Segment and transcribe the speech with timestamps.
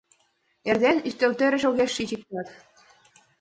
[0.69, 2.47] Эрден ӱстелтӧрыш огеш шич иктат